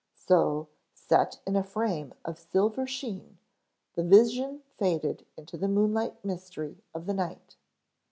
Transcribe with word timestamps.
So, 0.17 0.67
set 0.95 1.37
in 1.45 1.55
a 1.55 1.61
frame 1.63 2.15
of 2.25 2.39
silver 2.39 2.87
sheen, 2.87 3.37
the 3.93 4.01
vision 4.03 4.63
faded 4.79 5.27
into 5.37 5.57
the 5.57 5.67
moonlit 5.67 6.25
mystery 6.25 6.83
of 6.95 7.05
the 7.05 7.13
night. 7.13 7.55